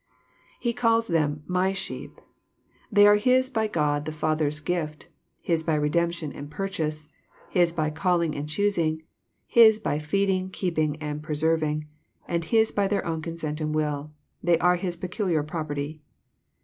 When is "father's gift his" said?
4.11-5.63